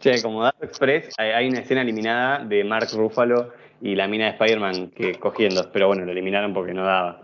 [0.00, 4.26] Che, como Dato Express, hay, hay una escena eliminada de Mark Ruffalo y la mina
[4.26, 7.22] de Spider-Man que cogiendo, pero bueno, lo eliminaron porque no daba.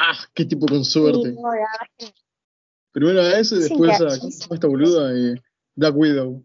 [0.00, 1.30] Ah, qué tipo con suerte.
[1.30, 1.50] Sí, no,
[2.92, 4.14] Primero a ese, Sí, después a claro.
[4.20, 5.34] ¿cómo se llama esta boluda eh,
[5.74, 6.42] Black Widow.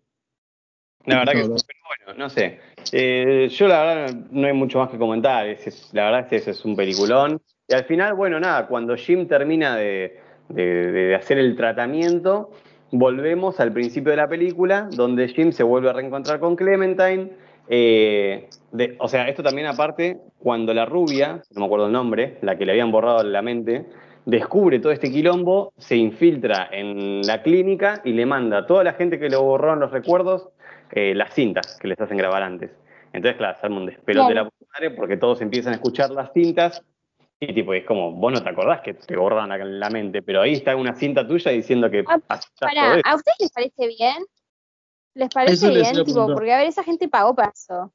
[1.06, 2.60] La verdad que, bueno, no sé.
[2.92, 5.48] Eh, yo la verdad no hay mucho más que comentar.
[5.48, 7.42] Es- es- la verdad es que ese es un peliculón.
[7.68, 12.52] Y al final, bueno, nada, cuando Jim termina de, de- de hacer el tratamiento,
[12.92, 17.32] volvemos al principio de la película, donde Jim se vuelve a reencontrar con Clementine.
[17.68, 22.38] Eh, de- o sea, esto también aparte, cuando la rubia, no me acuerdo el nombre,
[22.42, 23.86] la que le habían borrado la mente,
[24.26, 28.94] descubre todo este quilombo, se infiltra en la clínica y le manda a toda la
[28.94, 30.50] gente que le borraron los recuerdos
[30.92, 32.72] eh, las cintas que les hacen grabar antes.
[33.14, 36.32] Entonces, claro, se arma un despelote de la madre porque todos empiezan a escuchar las
[36.34, 36.84] cintas
[37.40, 40.42] y tipo, es como, vos no te acordás que te borran la, la mente, pero
[40.42, 42.20] ahí está una cinta tuya diciendo que Ah,
[42.60, 43.10] todo esto.
[43.10, 44.24] ¿a ustedes les parece bien?
[45.14, 46.06] ¿Les parece Eso bien?
[46.06, 47.94] Tipo, porque a ver, esa gente pagó para eso.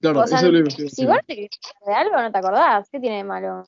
[0.00, 2.88] Claro, O sea, eso quiero Si vos te de algo, no te acordás.
[2.90, 3.66] ¿Qué tiene de malo?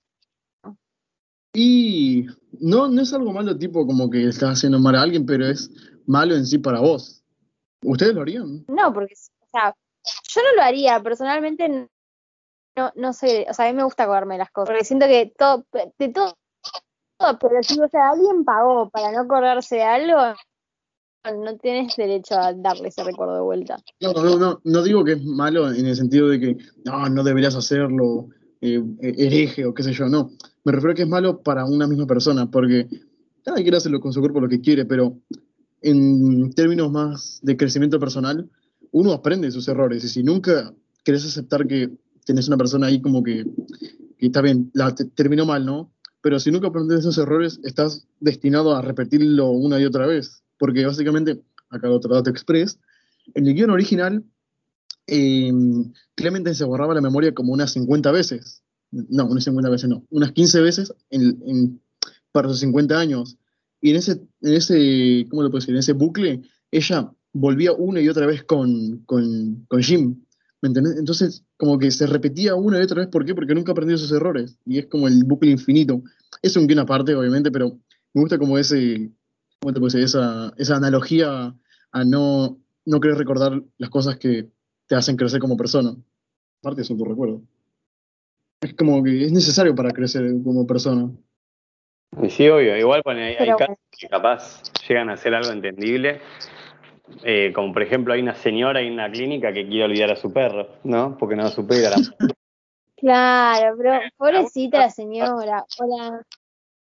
[1.54, 2.26] Y
[2.60, 5.70] no, no es algo malo, tipo como que estás haciendo mal a alguien, pero es
[6.06, 7.24] malo en sí para vos.
[7.82, 8.64] ¿Ustedes lo harían?
[8.68, 11.88] No, porque, o sea, yo no lo haría, personalmente
[12.78, 15.06] no, no sé, o sea, a mí me gusta acordarme de las cosas, porque siento
[15.06, 16.34] que todo, de todo,
[17.18, 20.36] todo, pero si, o sea, alguien pagó para no acordarse de algo,
[21.24, 23.76] no tienes derecho a darle ese recuerdo de vuelta.
[24.00, 27.22] No, no, no, no digo que es malo en el sentido de que no, no
[27.22, 28.28] deberías hacerlo,
[28.60, 30.30] eh, hereje o qué sé yo, no.
[30.64, 32.88] Me refiero a que es malo para una misma persona, porque
[33.44, 35.18] cada quien hace con su cuerpo lo que quiere, pero
[35.82, 38.48] en términos más de crecimiento personal,
[38.92, 40.04] uno aprende de sus errores.
[40.04, 40.72] Y si nunca
[41.04, 41.90] querés aceptar que
[42.24, 43.44] tenés una persona ahí como que,
[44.18, 45.92] está bien, la te- terminó mal, ¿no?
[46.20, 50.42] Pero si nunca aprendes esos errores, estás destinado a repetirlo una y otra vez.
[50.58, 51.40] Porque básicamente,
[51.70, 52.78] acá otro dato express,
[53.34, 54.24] en el guion original,
[55.06, 55.52] eh,
[56.14, 58.62] Clemente se borraba la memoria como unas 50 veces.
[58.90, 61.80] No, unas 50 veces no, unas 15 veces en,
[62.32, 63.36] para sus 50 años.
[63.80, 65.74] Y en ese, en ese, ¿cómo lo puedo decir?
[65.74, 70.24] En ese bucle, ella volvía una y otra vez con, con, con Jim.
[70.60, 70.96] ¿Me entendés?
[70.98, 73.08] Entonces, como que se repetía una y otra vez.
[73.08, 73.34] ¿Por qué?
[73.34, 74.58] Porque nunca aprendió sus errores.
[74.64, 76.02] Y es como el bucle infinito.
[76.42, 77.78] Es un guion aparte, obviamente, pero
[78.14, 79.12] me gusta como ese,
[79.60, 80.04] ¿cómo te puedo decir?
[80.04, 81.54] Esa, esa analogía
[81.92, 84.46] a no, no querer recordar las cosas que
[84.86, 85.94] te hacen crecer como persona.
[86.60, 87.42] Aparte son tu recuerdo.
[88.60, 91.10] Es como que es necesario para crecer como persona.
[92.22, 96.20] Y sí, obvio, igual pone, hay, hay casos que capaz llegan a hacer algo entendible.
[97.22, 100.32] Eh, como por ejemplo, hay una señora en una clínica que quiere olvidar a su
[100.32, 101.16] perro, ¿no?
[101.18, 101.96] Porque no lo supera.
[103.00, 105.64] Claro, pero pobrecita la señora.
[105.78, 106.26] Hola.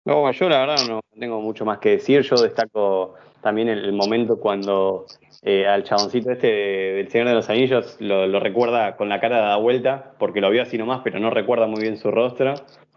[0.07, 2.21] No, yo la verdad no tengo mucho más que decir.
[2.21, 5.05] Yo destaco también el, el momento cuando
[5.41, 9.19] eh, al chaboncito este de- del Señor de los Anillos lo, lo recuerda con la
[9.19, 12.53] cara dada vuelta, porque lo vio así nomás, pero no recuerda muy bien su rostro.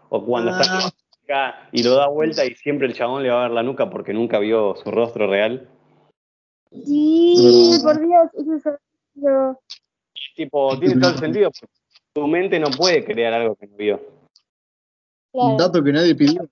[0.09, 3.29] O cuando está en la clínica y lo da vuelta y siempre el chabón le
[3.29, 5.67] va a ver la nuca porque nunca vio su rostro real.
[6.71, 9.57] Sí, por Dios, eso es horrible.
[10.35, 11.51] Tipo, tiene todo el sentido.
[11.51, 11.73] porque
[12.13, 13.99] Tu mente no puede crear algo que no vio.
[15.33, 16.47] Un dato que nadie pidió.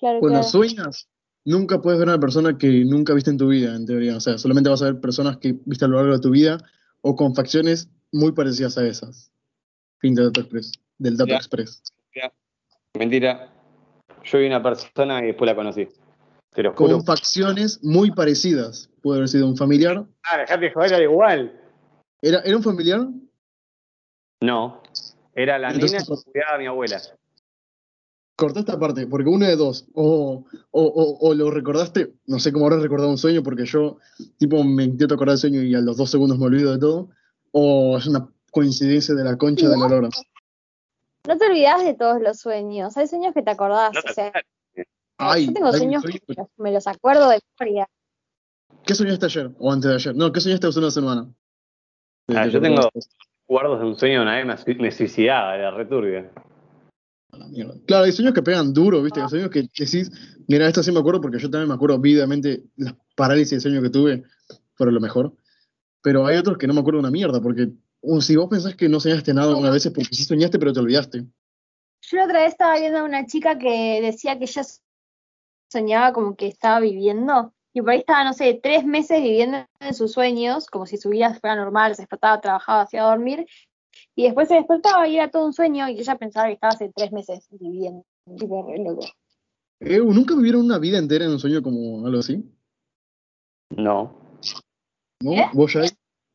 [0.00, 0.48] Claro, Cuando claro.
[0.50, 1.08] sueñas,
[1.44, 4.16] nunca puedes ver a una persona que nunca viste en tu vida, en teoría.
[4.16, 6.58] O sea, solamente vas a ver personas que viste a lo largo de tu vida
[7.02, 9.30] o con facciones muy parecidas a esas.
[9.98, 10.72] Fin del dato express.
[10.98, 11.36] Del dato Ya.
[11.36, 11.82] express.
[12.98, 13.52] Mentira.
[14.24, 15.86] Yo vi una persona y después la conocí.
[16.52, 16.96] Te lo juro.
[16.96, 18.90] Con facciones muy parecidas.
[19.02, 20.04] Puede haber sido un familiar.
[20.24, 21.60] Ah, dejate de joder, era igual.
[22.20, 23.06] ¿Era, ¿era un familiar?
[24.42, 24.82] No.
[25.34, 27.00] Era la Entonces- nena que cuidaba a mi abuela.
[28.40, 29.86] Corta esta parte, porque uno de dos.
[29.92, 33.98] O, o, o, o lo recordaste, no sé cómo habrás recordado un sueño, porque yo,
[34.38, 37.10] tipo, me intento acordar el sueño y a los dos segundos me olvido de todo.
[37.52, 40.08] O es una coincidencia de la concha de la lora.
[41.28, 42.96] No te olvidas de todos los sueños.
[42.96, 43.92] Hay sueños que te acordás.
[43.92, 44.32] No o sea,
[45.18, 47.86] Ay, yo tengo sueños sueño- que me los acuerdo de memoria.
[48.86, 49.50] ¿Qué soñaste ayer?
[49.58, 50.16] O antes de ayer.
[50.16, 51.28] No, ¿qué soñaste hace una semana?
[52.28, 52.88] Ah, yo te tengo-.
[53.46, 56.30] Recuerdos de un sueño de una vez me, sui- me suicidaba, era returbio.
[57.40, 57.74] La mierda.
[57.86, 59.22] Claro, hay sueños que pegan duro, ¿viste?
[59.22, 60.12] Hay sueños que decís,
[60.46, 63.80] mira, esto sí me acuerdo porque yo también me acuerdo vividamente las parálisis de sueño
[63.80, 64.24] que tuve
[64.74, 65.34] fueron lo mejor.
[66.02, 67.70] Pero hay otros que no me acuerdo una mierda, porque
[68.20, 70.80] si vos pensás que no soñaste nada una vez es porque sí soñaste, pero te
[70.80, 71.24] olvidaste.
[72.02, 74.62] Yo la otra vez estaba viendo a una chica que decía que ella
[75.70, 77.54] soñaba como que estaba viviendo.
[77.72, 81.08] Y por ahí estaba, no sé, tres meses viviendo en sus sueños, como si su
[81.08, 83.46] vida fuera normal, se despertaba, trabajaba, hacía dormir.
[84.14, 86.90] Y después se despertaba y era todo un sueño y ella pensaba que estaba hace
[86.94, 88.04] tres meses viviendo.
[88.38, 89.06] Tipo, re loco.
[89.80, 92.44] Eh, ¿Nunca vivieron una vida entera en un sueño como algo así?
[93.70, 94.14] No.
[95.22, 95.32] ¿No?
[95.32, 95.46] ¿Eh?
[95.54, 95.82] ¿Vos ya?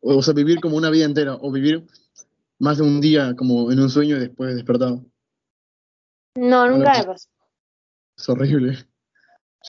[0.02, 1.86] O, o sea, vivir como una vida entera, o vivir
[2.60, 5.04] más de un día como en un sueño y después despertado.
[6.36, 7.30] No, nunca me pasó.
[8.18, 8.78] Es horrible.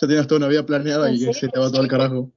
[0.00, 1.34] Ya tienes toda una vida planeada ¿En y serio?
[1.34, 2.32] se te va todo el carajo.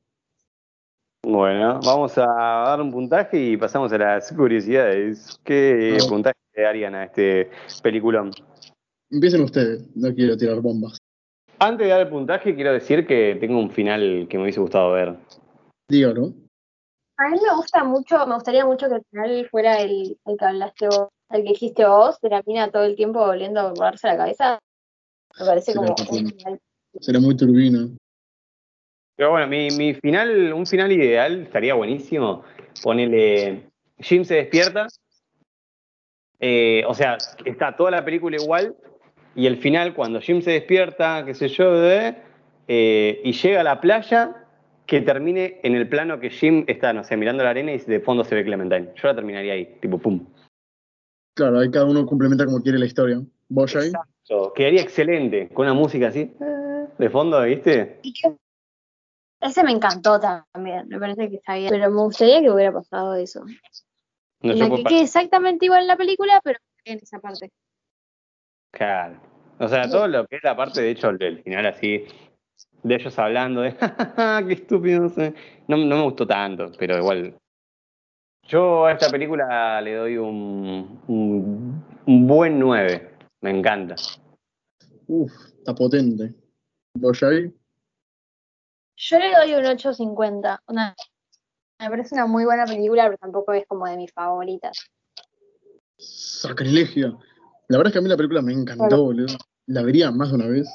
[1.23, 5.39] Bueno, vamos a dar un puntaje y pasamos a las curiosidades.
[5.43, 6.05] ¿Qué Ah.
[6.08, 7.51] puntaje le darían a este
[7.84, 8.32] peliculón?
[9.12, 10.97] Empiecen ustedes, no quiero tirar bombas.
[11.60, 14.93] Antes de dar el puntaje, quiero decir que tengo un final que me hubiese gustado
[14.93, 15.17] ver.
[15.89, 16.34] Dígalo.
[17.17, 20.45] A mí me gusta mucho, me gustaría mucho que al final fuera el, el que
[20.45, 24.08] hablaste vos, el que dijiste vos, de la mina todo el tiempo volviendo a borrarse
[24.08, 24.60] la cabeza.
[25.38, 26.60] Me parece como un final.
[27.01, 27.89] Será muy turbina.
[29.19, 32.45] Pero bueno, mi, mi final, un final ideal estaría buenísimo.
[32.82, 33.63] Ponele,
[33.97, 34.88] Jim se despierta,
[36.39, 38.77] eh, o sea, está toda la película igual,
[39.36, 42.15] y el final, cuando Jim se despierta, qué sé yo, de,
[42.69, 44.47] eh, y llega a la playa,
[44.86, 47.99] que termine en el plano que Jim está, no sé, mirando la arena y de
[47.99, 48.93] fondo se ve Clementine.
[48.95, 50.25] Yo la terminaría ahí, tipo, pum.
[51.36, 53.21] Claro, ahí cada uno complementa como quiere la historia.
[53.49, 53.88] ¿Vos ahí?
[53.88, 54.53] Exacto.
[54.55, 57.99] Quedaría excelente, con una música así, eh, de fondo, ¿viste?
[58.01, 58.38] Y que-
[59.41, 61.69] Ese me encantó también, me parece que está bien.
[61.69, 63.43] Pero me gustaría que hubiera pasado eso.
[64.41, 67.52] No, En la que quede exactamente igual en la película, pero en esa parte.
[68.71, 69.19] Claro.
[69.60, 72.06] O sea, todo lo que es la parte, de hecho, del final así,
[72.84, 73.71] de ellos hablando de,
[74.15, 75.34] "Ja, qué estúpido, no sé.
[75.67, 77.38] No, no me gustó tanto, pero igual.
[78.47, 83.10] Yo a esta película le doy un, un, un buen 9.
[83.41, 83.95] Me encanta.
[85.08, 86.34] Uf, está potente.
[86.95, 87.54] ¿Vos ahí?
[89.01, 90.59] Yo le doy un 8.50.
[90.67, 90.93] Una,
[91.79, 94.77] me parece una muy buena película, pero tampoco es como de mis favoritas.
[95.97, 97.17] Sacrilegio.
[97.69, 99.38] La verdad es que a mí la película me encantó, boludo.
[99.67, 100.67] la vería más de una vez.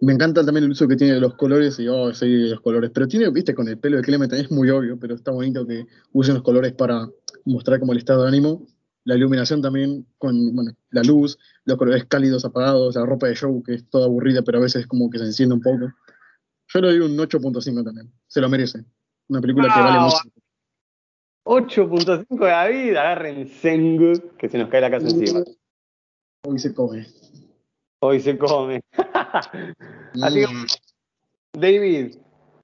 [0.00, 2.90] Me encanta también el uso que tiene de los colores y oh, sí, los colores.
[2.92, 5.86] Pero tiene, viste, con el pelo de Clementine es muy obvio, pero está bonito que
[6.12, 7.08] usen los colores para
[7.44, 8.66] mostrar como el estado de ánimo.
[9.04, 13.62] La iluminación también, con bueno, la luz, los colores cálidos, apagados, la ropa de show
[13.62, 15.92] que es toda aburrida, pero a veces como que se enciende un poco.
[16.74, 18.12] Yo le doy un 8.5 también.
[18.26, 18.84] Se lo merece.
[19.28, 20.18] Una película que vale mucho.
[21.44, 25.40] 8.5 David, agarren Sengu, que se nos cae la casa encima.
[26.46, 27.06] Hoy se come.
[28.00, 28.82] Hoy se come.
[30.22, 30.66] Así que, Mm,
[31.60, 32.16] David,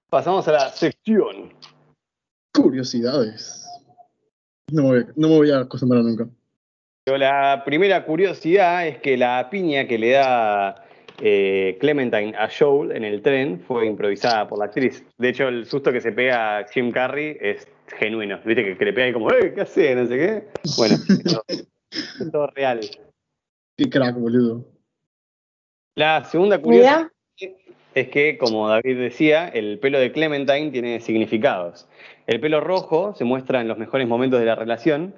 [0.09, 1.53] pasamos a la sección.
[2.55, 3.65] curiosidades.
[4.71, 6.29] No me, voy, no me voy a acostumbrar nunca.
[7.05, 10.88] Pero La primera curiosidad es que la piña que le da
[11.21, 15.05] eh, Clementine a Joel en el tren fue improvisada por la actriz.
[15.19, 17.67] De hecho, el susto que se pega a Jim Carrey es
[17.99, 18.39] genuino.
[18.45, 19.95] Viste que, que le pega ahí como, ¡eh, qué hace!
[19.95, 20.45] No sé qué.
[20.77, 22.81] Bueno, es todo, todo real.
[23.77, 24.65] Qué crack, boludo.
[25.97, 27.57] La segunda curiosidad Mira,
[27.95, 31.89] es que, como David decía, el pelo de Clementine tiene significados.
[32.27, 35.15] El pelo rojo se muestra en los mejores momentos de la relación,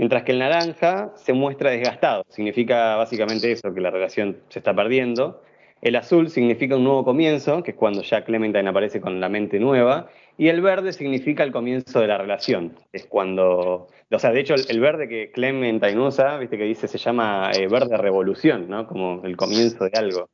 [0.00, 2.24] mientras que el naranja se muestra desgastado.
[2.30, 5.42] Significa básicamente eso, que la relación se está perdiendo.
[5.82, 9.60] El azul significa un nuevo comienzo, que es cuando ya Clementine aparece con la mente
[9.60, 10.08] nueva.
[10.38, 12.78] Y el verde significa el comienzo de la relación.
[12.94, 13.88] Es cuando.
[14.10, 17.50] O sea, de hecho, el, el verde que Clementine usa, viste que dice, se llama
[17.52, 18.86] eh, verde revolución, ¿no?
[18.86, 20.30] Como el comienzo de algo.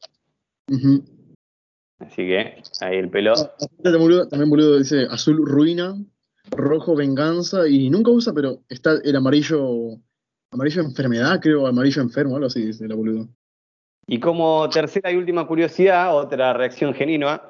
[1.98, 3.34] Así que ahí el pelo.
[3.82, 5.96] También boludo, también, boludo, dice azul ruina,
[6.50, 9.98] rojo venganza y nunca usa, pero está el amarillo,
[10.50, 13.28] amarillo enfermedad, creo, amarillo enfermo, algo así dice la boludo.
[14.06, 17.42] Y como tercera y última curiosidad, otra reacción genuina,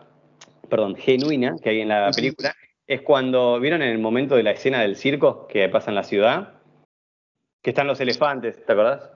[0.70, 2.54] perdón, genuina que hay en la película,
[2.86, 6.04] es cuando vieron en el momento de la escena del circo que pasa en la
[6.04, 6.54] ciudad,
[7.62, 9.15] que están los elefantes, ¿te acordás?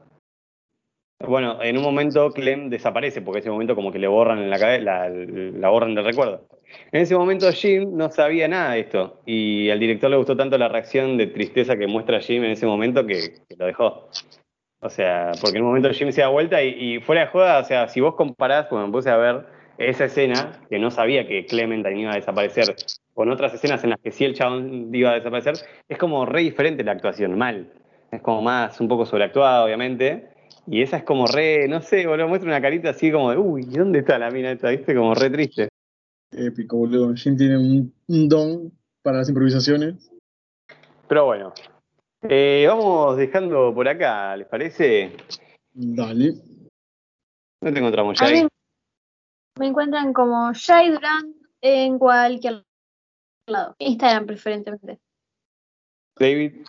[1.27, 4.59] Bueno, en un momento Clem desaparece, porque ese momento como que le borran en la
[4.59, 6.47] cabeza, la, la borran del recuerdo.
[6.93, 10.57] En ese momento Jim no sabía nada de esto, y al director le gustó tanto
[10.57, 14.09] la reacción de tristeza que muestra Jim en ese momento que, que lo dejó.
[14.81, 17.59] O sea, porque en un momento Jim se da vuelta y, y fuera de joda,
[17.59, 19.45] o sea, si vos comparás, cuando me puse a ver
[19.77, 22.75] esa escena, que no sabía que Clementine iba a desaparecer,
[23.13, 25.55] con otras escenas en las que sí el chabón iba a desaparecer,
[25.87, 27.71] es como re diferente la actuación, mal.
[28.11, 30.30] Es como más, un poco sobreactuada, obviamente.
[30.71, 33.65] Y esa es como re, no sé, boludo, muestra una carita así como de, uy,
[33.65, 34.71] ¿dónde está la mina esta?
[34.71, 34.95] ¿Viste?
[34.95, 35.69] Como re triste.
[36.31, 37.13] Épico, boludo.
[37.15, 40.13] Jim tiene un, un don para las improvisaciones.
[41.09, 41.53] Pero bueno,
[42.23, 45.17] eh, vamos dejando por acá, ¿les parece?
[45.73, 46.35] Dale.
[47.61, 48.47] No te encontramos mí
[49.61, 52.65] me encuentran como Jay Durant en cualquier
[53.47, 53.75] lado.
[53.79, 54.99] Instagram preferentemente.
[56.19, 56.65] David.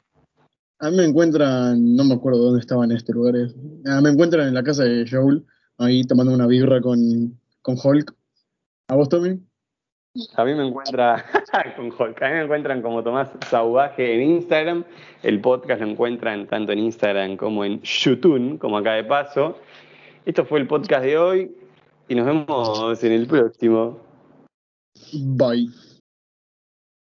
[0.82, 3.56] A mí me encuentran, no me acuerdo dónde estaban estos lugares.
[3.86, 5.46] Ah, me encuentran en la casa de Joel,
[5.78, 8.15] ahí tomando una birra con, con Hulk.
[8.88, 9.39] ¿A vos, Tommy?
[10.36, 11.24] A mí me encuentra
[11.78, 12.24] con Hulk.
[12.24, 14.84] A mí me encuentran como Tomás Sauvaje en Instagram.
[15.22, 19.60] El podcast lo encuentran tanto en Instagram como en YouTube, como acá de paso.
[20.26, 21.56] Esto fue el podcast de hoy
[22.10, 24.00] y nos vemos en el próximo.
[25.13, 25.91] Bye.